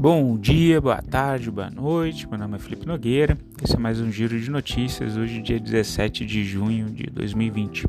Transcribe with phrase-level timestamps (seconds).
[0.00, 2.26] Bom dia, boa tarde, boa noite.
[2.26, 3.36] Meu nome é Felipe Nogueira.
[3.62, 5.14] Esse é mais um giro de notícias.
[5.14, 7.86] Hoje, dia 17 de junho de 2020.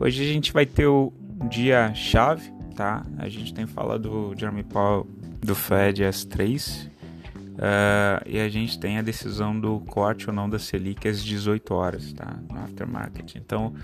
[0.00, 1.12] Hoje a gente vai ter o
[1.50, 3.04] dia chave, tá?
[3.18, 5.06] A gente tem falado do Jeremy Powell
[5.42, 6.88] do Fed às 3
[7.36, 11.74] uh, e a gente tem a decisão do corte ou não da Selic às 18
[11.74, 12.38] horas, tá?
[12.50, 13.34] No aftermarket.
[13.36, 13.74] Então,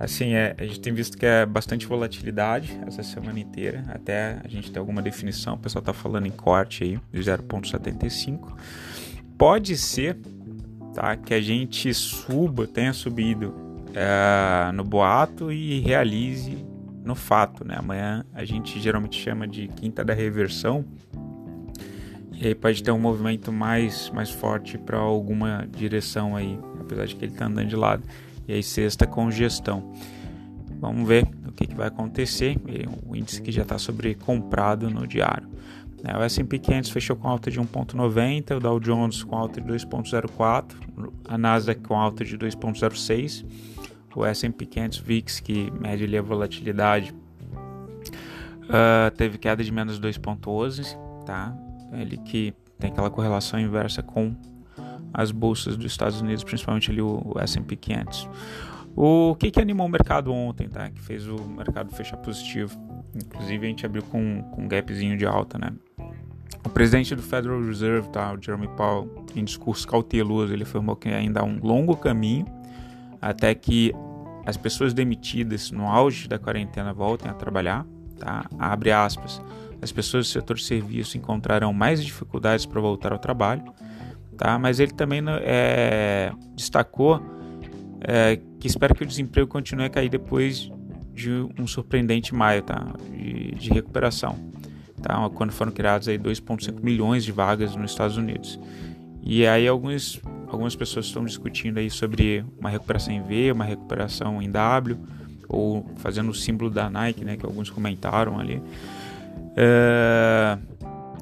[0.00, 4.46] Assim, é, a gente tem visto que é bastante volatilidade essa semana inteira, até a
[4.46, 8.56] gente ter alguma definição, o pessoal está falando em corte aí de 0,75.
[9.36, 10.16] Pode ser
[10.94, 13.52] tá, que a gente suba, tenha subido
[13.92, 16.64] é, no boato e realize
[17.04, 17.66] no fato.
[17.66, 17.74] Né?
[17.76, 20.84] Amanhã a gente geralmente chama de quinta da reversão,
[22.32, 27.16] e aí pode ter um movimento mais, mais forte para alguma direção aí, apesar de
[27.16, 28.04] que ele está andando de lado
[28.48, 29.92] e aí sexta congestão.
[30.80, 32.56] Vamos ver o que, que vai acontecer.
[33.06, 35.48] O índice que já está sobrecomprado no diário.
[36.04, 39.66] É, o S&P 500 fechou com alta de 1.90, o Dow Jones com alta de
[39.66, 40.76] 2.04,
[41.28, 43.44] a Nasdaq com alta de 2.06,
[44.14, 47.12] o S&P 500 VIX que mede ali a volatilidade
[48.64, 51.52] uh, teve queda de menos 2.11, tá?
[51.92, 54.36] Ele que tem aquela correlação inversa com
[55.12, 58.28] as bolsas dos Estados Unidos, principalmente ali o, S&P 500.
[58.96, 60.90] O que, que animou o mercado ontem, tá?
[60.90, 62.76] Que fez o mercado fechar positivo.
[63.14, 65.72] Inclusive a gente abriu com, com um gapzinho de alta, né?
[66.64, 71.08] O presidente do Federal Reserve, tá, o Jeremy Powell, em discurso cauteloso, ele afirmou que
[71.08, 72.46] ainda há um longo caminho
[73.20, 73.94] até que
[74.44, 77.86] as pessoas demitidas no auge da quarentena voltem a trabalhar,
[78.18, 78.46] tá?
[78.58, 79.40] Abre aspas.
[79.80, 83.62] As pessoas do setor serviço encontrarão mais dificuldades para voltar ao trabalho
[84.38, 84.58] tá?
[84.58, 87.20] Mas ele também é, destacou
[88.00, 90.70] é, que espera que o desemprego continue a cair depois
[91.12, 92.94] de um surpreendente maio, tá?
[93.10, 94.38] De, de recuperação,
[95.02, 95.28] tá?
[95.30, 98.58] Quando foram criados aí 2,5 milhões de vagas nos Estados Unidos.
[99.22, 104.40] E aí alguns, algumas pessoas estão discutindo aí sobre uma recuperação em V, uma recuperação
[104.40, 104.96] em W,
[105.48, 107.36] ou fazendo o símbolo da Nike, né?
[107.36, 108.62] Que alguns comentaram ali.
[109.56, 110.56] É,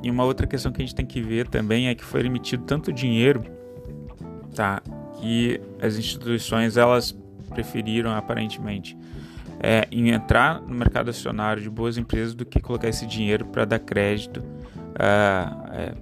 [0.07, 2.63] e uma outra questão que a gente tem que ver também é que foi emitido
[2.63, 3.43] tanto dinheiro,
[4.55, 4.81] tá?
[5.19, 7.13] Que as instituições elas
[7.51, 8.97] preferiram aparentemente
[9.59, 13.65] é, em entrar no mercado acionário de boas empresas do que colocar esse dinheiro para
[13.65, 14.45] dar crédito
[14.97, 15.93] é,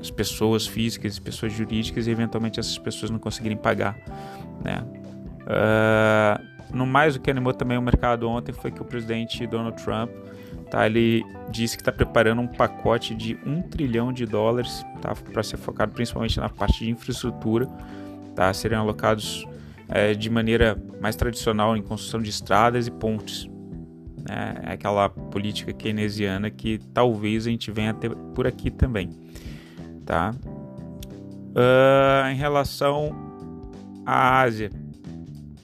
[0.00, 3.94] às pessoas físicas pessoas jurídicas e eventualmente essas pessoas não conseguirem pagar,
[4.64, 4.82] né?
[5.44, 9.80] Uh, no mais, o que animou também o mercado ontem foi que o presidente Donald
[9.84, 10.10] Trump
[10.74, 15.40] Tá, ele disse que está preparando um pacote de um trilhão de dólares tá, para
[15.40, 17.68] ser focado principalmente na parte de infraestrutura.
[18.34, 19.46] Tá, seriam alocados
[19.88, 23.48] é, de maneira mais tradicional em construção de estradas e pontes.
[24.28, 29.10] Né, é aquela política keynesiana que talvez a gente venha ter por aqui também.
[30.04, 30.34] Tá?
[31.54, 33.14] Uh, em relação
[34.04, 34.72] à Ásia,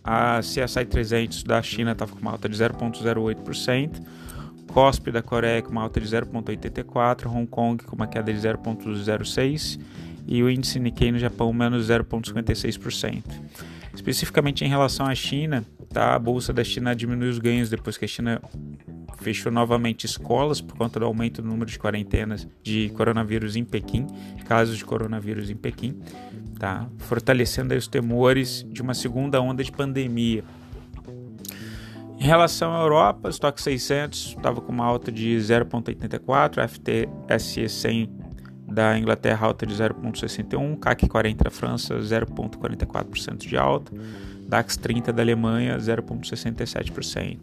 [0.04, 4.20] a CSI 300 da China estava com uma alta de 0,08%.
[4.72, 9.80] COSP da Coreia com uma alta de 0,84, Hong Kong com uma queda de 0,06
[10.26, 13.24] e o índice Nikkei no Japão menos 0,56%.
[13.92, 16.14] Especificamente em relação à China, tá?
[16.14, 18.40] a bolsa da China diminuiu os ganhos depois que a China
[19.18, 24.06] fechou novamente escolas por conta do aumento do número de quarentenas de coronavírus em Pequim,
[24.46, 26.00] casos de coronavírus em Pequim,
[26.58, 26.88] tá?
[26.98, 30.44] fortalecendo os temores de uma segunda onda de pandemia
[32.20, 38.10] em relação à Europa, o estoque 600 estava com uma alta de 0,84, FTSE 100
[38.70, 43.90] da Inglaterra alta de 0,61, CAC 40 da França 0,44% de alta,
[44.46, 47.38] DAX 30 da Alemanha 0,67%.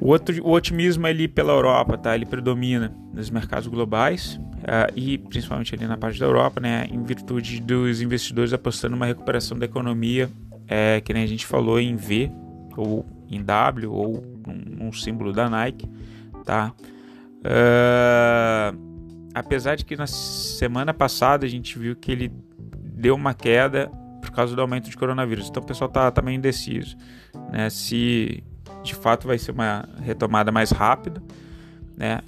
[0.00, 2.16] O, outro, o otimismo ali pela Europa, tá?
[2.16, 6.88] Ele predomina nos mercados globais uh, e principalmente ali na parte da Europa, né?
[6.90, 10.28] Em virtude dos investidores apostando numa recuperação da economia,
[10.66, 12.32] é, que nem a gente falou em V
[12.76, 15.88] ou em W ou um, um símbolo da Nike,
[16.44, 16.72] tá?
[17.38, 18.78] Uh,
[19.34, 22.32] apesar de que na semana passada a gente viu que ele
[22.94, 23.90] deu uma queda
[24.20, 26.96] por causa do aumento de coronavírus, então o pessoal tá, tá indeciso,
[27.50, 27.68] né?
[27.70, 28.44] Se
[28.82, 31.22] de fato vai ser uma retomada mais rápida,
[31.96, 32.20] né?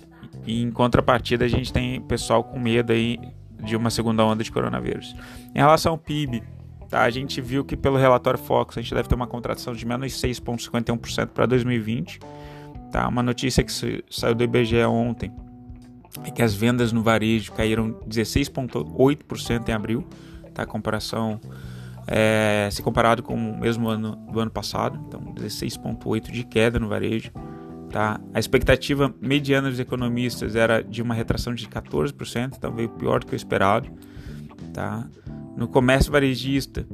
[0.46, 3.19] E em contrapartida a gente tem pessoal com medo aí
[3.62, 5.14] de uma segunda onda de coronavírus.
[5.55, 6.43] Em relação ao PIB,
[6.94, 7.02] Tá?
[7.02, 10.12] A gente viu que pelo relatório Focus a gente deve ter uma contratação de menos
[10.12, 12.20] 6,51% para 2020.
[12.93, 13.08] Tá?
[13.08, 13.73] Uma notícia que
[14.08, 15.32] saiu do IBGE ontem
[16.25, 20.06] é que as vendas no varejo caíram 16,8% em abril,
[20.55, 20.64] tá?
[20.64, 21.41] comparação
[22.06, 26.87] é, se comparado com o mesmo ano do ano passado, então 16,8% de queda no
[26.87, 27.32] varejo.
[27.90, 28.20] Tá?
[28.32, 33.26] A expectativa mediana dos economistas era de uma retração de 14%, então veio pior do
[33.26, 33.90] que o esperado.
[34.73, 35.08] Tá?
[35.56, 36.86] No comércio varejista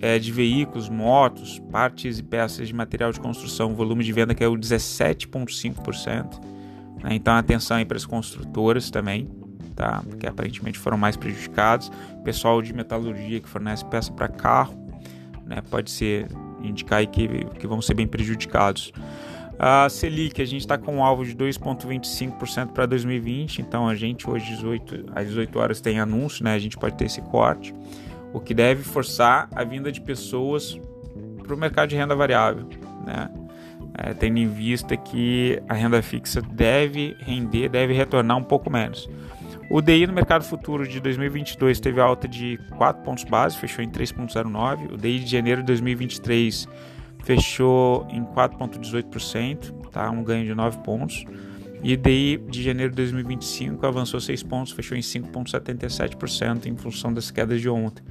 [0.00, 4.34] é, de veículos, motos, partes e peças de material de construção, o volume de venda
[4.34, 6.40] caiu 17,5%.
[7.02, 7.14] Né?
[7.14, 9.28] Então, atenção aí para as construtoras também,
[9.74, 10.02] tá?
[10.08, 11.90] porque aparentemente foram mais prejudicados.
[12.22, 14.74] Pessoal de metalurgia que fornece peça para carro,
[15.44, 15.62] né?
[15.70, 16.28] pode ser
[16.62, 17.28] indicar que,
[17.58, 18.92] que vão ser bem prejudicados.
[19.58, 24.28] A Selic, a gente está com um alvo de 2,25% para 2020, então a gente
[24.28, 26.54] hoje 18, às 18 horas tem anúncio, né?
[26.54, 27.74] A gente pode ter esse corte,
[28.32, 30.78] o que deve forçar a vinda de pessoas
[31.42, 32.68] para o mercado de renda variável,
[33.06, 33.30] né?
[33.96, 39.08] É, tendo em vista que a renda fixa deve render, deve retornar um pouco menos.
[39.70, 43.88] O DI no mercado futuro de 2022 teve alta de 4 pontos base, fechou em
[43.88, 44.92] 3,09.
[44.92, 46.68] O DI de janeiro de 2023
[47.24, 50.10] fechou em 4,18%, tá?
[50.10, 51.24] um ganho de 9 pontos.
[51.82, 57.30] E daí de janeiro de 2025 avançou 6 pontos, fechou em 5,77% em função das
[57.30, 58.02] quedas de ontem.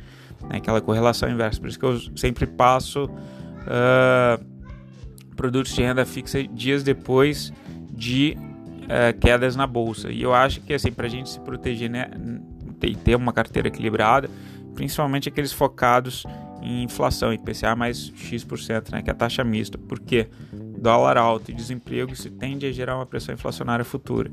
[0.44, 0.58] Né?
[0.58, 1.60] Aquela correlação inversa.
[1.60, 4.46] Por isso que eu sempre passo uh,
[5.36, 7.52] produtos de renda fixa dias depois
[7.92, 8.38] de
[8.84, 10.12] uh, quedas na bolsa.
[10.12, 12.12] E eu acho que assim, para a gente se proteger né,
[12.84, 14.30] e ter uma carteira equilibrada,
[14.76, 16.26] principalmente aqueles focados
[16.64, 19.78] em inflação, IPCA mais X%, né, que é a taxa mista.
[19.78, 20.28] porque
[20.78, 24.30] Dólar alto e desemprego isso tende a gerar uma pressão inflacionária futura.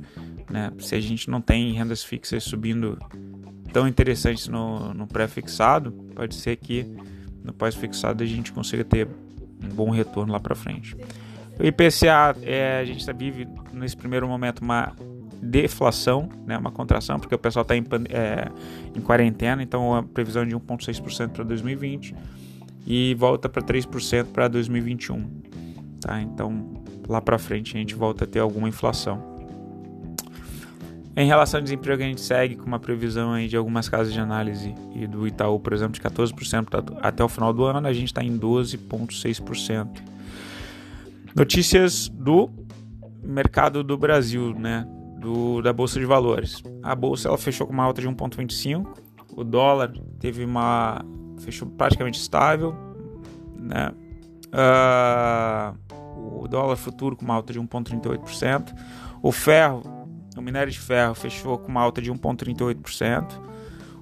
[0.50, 0.72] Né?
[0.80, 2.98] Se a gente não tem rendas fixas subindo
[3.72, 6.84] tão interessantes no, no pré-fixado, pode ser que
[7.44, 9.06] no pós-fixado a gente consiga ter
[9.62, 10.96] um bom retorno lá para frente.
[11.58, 14.92] O IPCA, é, a gente tá vive nesse primeiro momento uma
[15.42, 18.50] deflação, né, uma contração, porque o pessoal está em, é,
[18.94, 22.14] em quarentena, então a previsão é de 1,6% para 2020
[22.86, 25.24] e volta para 3% para 2021.
[26.00, 26.20] Tá?
[26.20, 29.30] Então lá para frente a gente volta a ter alguma inflação.
[31.16, 34.20] Em relação ao desemprego, a gente segue com uma previsão aí de algumas casas de
[34.20, 38.06] análise e do Itaú, por exemplo, de 14% até o final do ano, a gente
[38.06, 39.88] está em 12,6%.
[41.34, 42.48] Notícias do
[43.22, 44.86] mercado do Brasil, né?
[45.20, 46.62] Do, da bolsa de valores.
[46.82, 48.86] A bolsa ela fechou com uma alta de 1,25.
[49.36, 51.04] O dólar teve uma
[51.38, 52.74] fechou praticamente estável,
[53.56, 53.92] né?
[54.48, 58.74] Uh, o dólar futuro com uma alta de 1,38%.
[59.22, 59.82] O ferro,
[60.36, 63.40] o minério de ferro fechou com uma alta de 1,38%.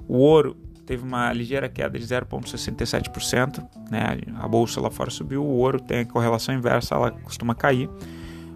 [0.07, 0.57] O ouro
[0.87, 3.63] teve uma ligeira queda de 0,67%.
[3.91, 4.21] Né?
[4.37, 7.91] A bolsa lá fora subiu, o ouro tem a correlação inversa, ela costuma cair.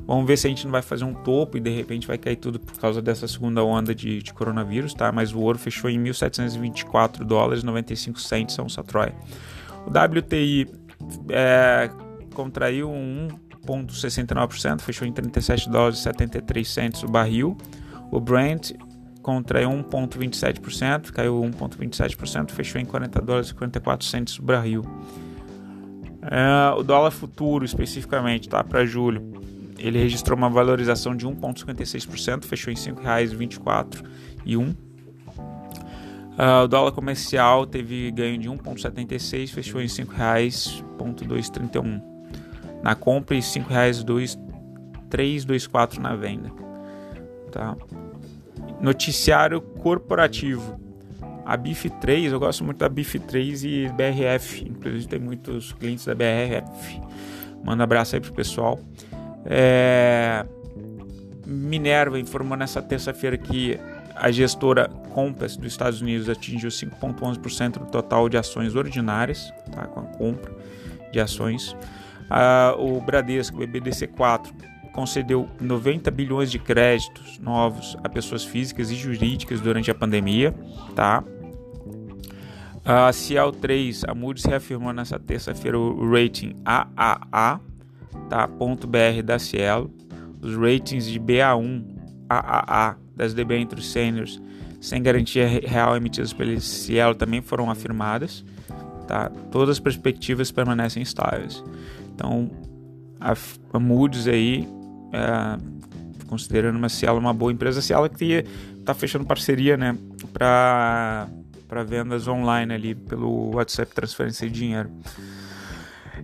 [0.07, 2.37] Vamos ver se a gente não vai fazer um topo e de repente vai cair
[2.37, 5.13] tudo por causa dessa segunda onda de, de coronavírus, tá?
[5.13, 9.13] Mas o ouro fechou em 1.724 dólares 95 cents a onça Troy.
[9.87, 10.69] O WTI
[11.31, 11.89] é,
[12.35, 17.57] contraiu 1,69%, fechou em 37 dólares 73 cents o barril.
[18.11, 18.73] O Brent
[19.23, 24.85] contraiu 1,27%, caiu 1,27%, fechou em 40 dólares e 54 cents o barril.
[26.23, 28.63] É, o dólar futuro, especificamente, tá?
[28.63, 29.33] Para julho,
[29.83, 34.05] ele registrou uma valorização de 1,56%, fechou em R$ 5,24
[34.47, 34.57] e
[36.33, 42.01] Uh, o dólar comercial teve ganho de 1,76, fechou em R$ 5,231
[42.83, 46.51] na compra e R$ 5,324 na venda.
[47.51, 47.77] Tá?
[48.81, 50.81] Noticiário corporativo.
[51.45, 56.99] A BIF3, eu gosto muito da BIF3 e BRF, inclusive tem muitos clientes da BRF.
[57.63, 58.81] Manda um abraço aí pro pessoal.
[59.45, 60.45] É...
[61.47, 63.79] Minerva informou nessa terça-feira que
[64.15, 70.01] a gestora Compass dos Estados Unidos atingiu 5,11% do total de ações ordinárias, tá, com
[70.01, 70.53] a compra
[71.13, 71.77] de ações.
[72.31, 74.53] Ah, o Bradesco, o BBDC4,
[74.93, 80.55] concedeu 90 bilhões de créditos novos a pessoas físicas e jurídicas durante a pandemia.
[80.95, 81.25] Tá?
[82.85, 87.61] A Ciel 3, a Moody's reafirmou nessa terça-feira o rating AAA
[88.29, 88.47] tá?
[88.47, 89.91] .br da Cielo,
[90.41, 91.85] os ratings de BA1,
[92.29, 94.41] AAA das debêntures seniors
[94.83, 98.45] sem garantia real emitidas pela Cielo também foram afirmadas,
[99.07, 99.31] tá?
[99.53, 101.63] Todas as perspectivas permanecem estáveis.
[102.13, 102.51] Então,
[103.21, 103.33] a,
[103.73, 104.69] a Moody's aí,
[105.13, 105.57] é,
[106.27, 108.45] considerando uma Cielo uma boa empresa, a Cielo que
[108.77, 109.97] está fechando parceria, né,
[110.33, 111.29] para
[111.87, 114.91] vendas online ali pelo WhatsApp transferência de dinheiro.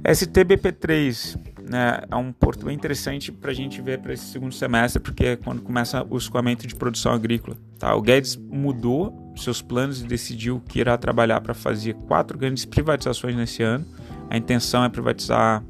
[0.03, 5.01] STBP3 né, é um porto bem interessante para a gente ver para esse segundo semestre,
[5.01, 7.57] porque é quando começa o escoamento de produção agrícola.
[7.79, 7.95] Tá?
[7.95, 13.37] O Guedes mudou seus planos e decidiu que irá trabalhar para fazer quatro grandes privatizações
[13.37, 13.87] nesse ano.
[14.31, 15.63] A intenção é privatizar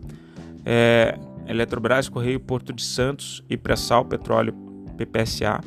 [0.65, 4.55] é, Eletrobras, Correio, Porto de Santos e Pré-Sal, Petróleo,
[4.97, 5.61] PPSA.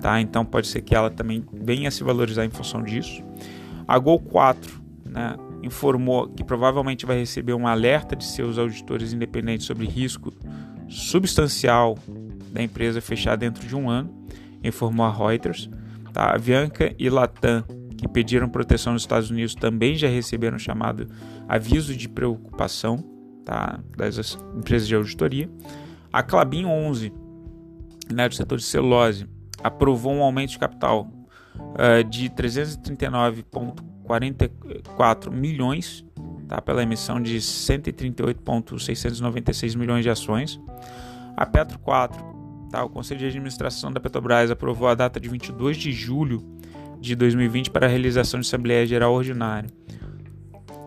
[0.00, 0.20] Tá?
[0.20, 3.22] Então pode ser que ela também venha a se valorizar em função disso.
[3.88, 9.66] A Gol 4 né, informou que provavelmente vai receber um alerta de seus auditores independentes
[9.66, 10.32] sobre risco
[10.88, 11.98] substancial
[12.50, 14.26] da empresa fechar dentro de um ano,
[14.62, 15.68] informou a Reuters.
[16.12, 16.24] Tá?
[16.24, 17.64] A Avianca e Latam,
[17.98, 21.08] que pediram proteção nos Estados Unidos, também já receberam chamado
[21.48, 22.98] aviso de preocupação
[23.44, 23.80] tá?
[23.96, 25.50] das empresas de auditoria.
[26.12, 27.12] A Clabin 11,
[28.12, 29.26] né, do setor de celulose,
[29.62, 31.10] aprovou um aumento de capital
[31.56, 32.30] uh, de
[34.06, 36.04] 339,44 milhões
[36.48, 40.60] tá, pela emissão de 138,696 milhões de ações.
[41.36, 42.24] A Petro 4,
[42.70, 46.42] tá, o Conselho de Administração da Petrobras aprovou a data de 22 de julho
[47.00, 49.68] de 2020 para a realização de Assembleia Geral Ordinária.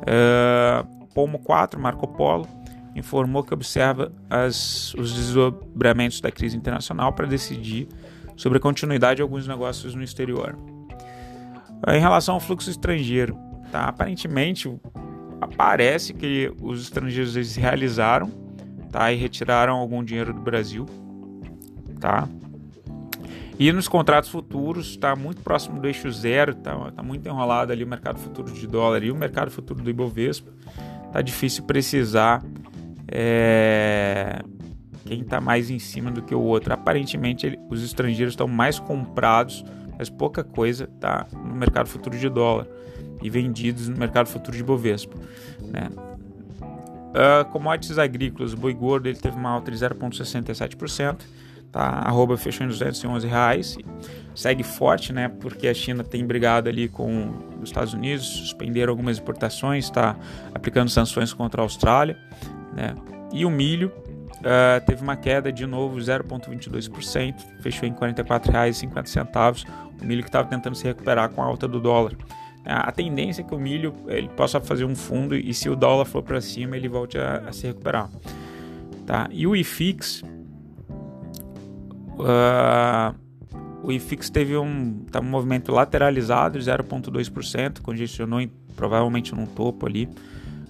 [0.01, 2.47] Uh, Pomo 4, Marco Polo,
[2.95, 7.87] informou que observa as, os desdobramentos da crise internacional para decidir
[8.35, 10.57] sobre a continuidade de alguns negócios no exterior.
[11.87, 13.37] Em relação ao fluxo estrangeiro,
[13.71, 13.85] tá?
[13.85, 14.69] aparentemente
[15.55, 18.29] parece que os estrangeiros eles realizaram
[18.91, 19.11] tá?
[19.11, 20.85] e retiraram algum dinheiro do Brasil.
[21.99, 22.27] Tá?
[23.57, 27.83] E nos contratos futuros está muito próximo do eixo zero, está tá muito enrolado ali
[27.83, 30.49] o mercado futuro de dólar e o mercado futuro do Ibovespa.
[31.11, 32.41] Tá difícil precisar
[33.11, 34.41] é,
[35.05, 36.73] quem está mais em cima do que o outro.
[36.73, 39.65] Aparentemente, ele, os estrangeiros estão mais comprados,
[39.99, 42.65] mas pouca coisa tá no mercado futuro de dólar
[43.21, 45.15] e vendidos no mercado futuro de Bovespa.
[45.59, 45.89] Né?
[47.09, 51.17] Uh, commodities agrícolas, o boi gordo ele teve uma alta de 0,67%.
[51.71, 53.77] Tá, arroba fechou em 211 reais,
[54.33, 55.29] segue forte, né?
[55.29, 60.15] Porque a China tem brigado ali com os Estados Unidos, suspenderam algumas importações, está
[60.51, 62.17] aplicando sanções contra a Austrália,
[62.73, 62.95] né?
[63.31, 63.91] E o milho
[64.39, 69.65] uh, teve uma queda de novo 0,22%, fechou em R$ 44,50.
[70.01, 72.13] O milho que estava tentando se recuperar com a alta do dólar.
[72.65, 76.05] A tendência é que o milho ele possa fazer um fundo e se o dólar
[76.05, 78.09] for para cima ele volte a, a, se recuperar.
[79.05, 79.27] Tá?
[79.31, 80.21] E o IFIX,
[82.19, 83.15] uh,
[83.81, 89.87] o IFIX teve um, tá um movimento lateralizado de 0,2%, congestionou em, provavelmente num topo
[89.87, 90.07] ali.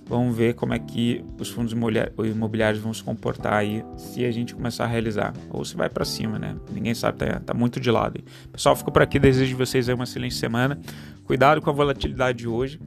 [0.09, 4.55] Vamos ver como é que os fundos imobiliários vão se comportar aí se a gente
[4.55, 5.31] começar a realizar.
[5.51, 6.55] Ou se vai para cima, né?
[6.71, 8.19] Ninguém sabe, tá, tá, muito de lado.
[8.51, 9.19] Pessoal, fico por aqui.
[9.19, 10.79] Desejo de vocês aí uma excelente semana.
[11.25, 12.79] Cuidado com a volatilidade de hoje,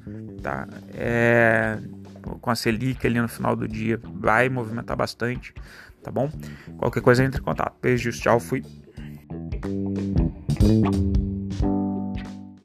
[0.42, 0.66] tá?
[0.94, 1.78] É,
[2.40, 5.54] com a Selic ali no final do dia vai movimentar bastante,
[6.02, 6.28] tá bom?
[6.76, 7.76] Qualquer coisa entre em contato.
[7.80, 8.64] Beijo, tchau, fui.